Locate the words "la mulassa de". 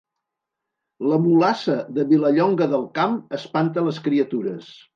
1.11-2.07